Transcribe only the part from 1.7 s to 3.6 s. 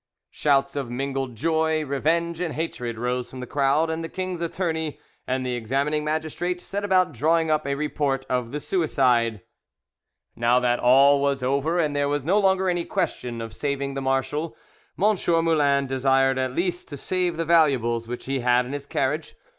revenge, and hatred rose from the